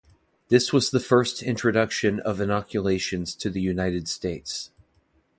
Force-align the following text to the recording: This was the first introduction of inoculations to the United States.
This 0.49 0.73
was 0.73 0.89
the 0.89 0.99
first 0.99 1.43
introduction 1.43 2.19
of 2.21 2.41
inoculations 2.41 3.35
to 3.35 3.51
the 3.51 3.61
United 3.61 4.07
States. 4.07 4.71